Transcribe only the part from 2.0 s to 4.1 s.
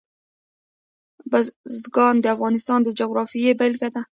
د افغانستان د جغرافیې بېلګه ده.